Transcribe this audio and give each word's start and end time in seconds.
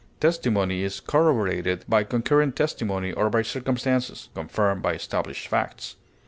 Testimony 0.19 0.81
is 0.81 0.99
corroborated 0.99 1.85
by 1.87 2.03
concurrent 2.03 2.55
testimony 2.55 3.11
or 3.13 3.29
by 3.29 3.43
circumstances; 3.43 4.29
confirmed 4.33 4.81
by 4.81 4.95
established 4.95 5.47
facts. 5.47 5.95